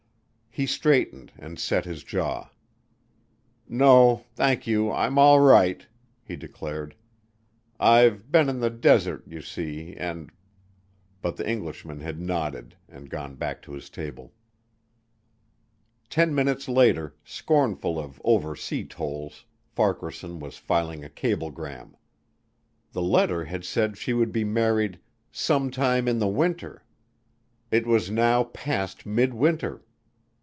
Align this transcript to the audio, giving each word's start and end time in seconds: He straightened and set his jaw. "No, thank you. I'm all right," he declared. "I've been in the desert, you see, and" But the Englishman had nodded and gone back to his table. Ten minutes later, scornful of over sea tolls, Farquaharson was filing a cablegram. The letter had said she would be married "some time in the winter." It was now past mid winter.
He 0.53 0.65
straightened 0.65 1.31
and 1.37 1.57
set 1.57 1.85
his 1.85 2.03
jaw. 2.03 2.49
"No, 3.69 4.25
thank 4.35 4.67
you. 4.67 4.91
I'm 4.91 5.17
all 5.17 5.39
right," 5.39 5.87
he 6.25 6.35
declared. 6.35 6.93
"I've 7.79 8.29
been 8.33 8.49
in 8.49 8.59
the 8.59 8.69
desert, 8.69 9.23
you 9.25 9.41
see, 9.41 9.95
and" 9.95 10.29
But 11.21 11.37
the 11.37 11.47
Englishman 11.49 12.01
had 12.01 12.19
nodded 12.19 12.75
and 12.89 13.09
gone 13.09 13.35
back 13.35 13.61
to 13.61 13.71
his 13.71 13.89
table. 13.89 14.33
Ten 16.09 16.35
minutes 16.35 16.67
later, 16.67 17.15
scornful 17.23 17.97
of 17.97 18.21
over 18.25 18.53
sea 18.53 18.83
tolls, 18.83 19.45
Farquaharson 19.69 20.41
was 20.41 20.57
filing 20.57 21.01
a 21.01 21.09
cablegram. 21.09 21.95
The 22.91 23.01
letter 23.01 23.45
had 23.45 23.63
said 23.63 23.97
she 23.97 24.11
would 24.11 24.33
be 24.33 24.43
married 24.43 24.99
"some 25.31 25.71
time 25.71 26.09
in 26.09 26.19
the 26.19 26.27
winter." 26.27 26.83
It 27.71 27.87
was 27.87 28.11
now 28.11 28.43
past 28.43 29.05
mid 29.05 29.33
winter. 29.33 29.85